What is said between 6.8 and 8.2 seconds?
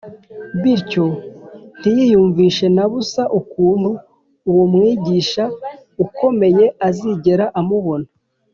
azigera amubona